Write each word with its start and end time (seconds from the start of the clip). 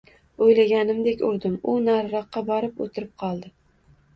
Oʻylaganimdek 0.45 1.21
urdim 1.27 1.59
u 1.73 1.75
nariroqga 1.89 2.45
borib 2.51 2.83
oʻtirib 2.87 3.13
qoldi. 3.25 3.57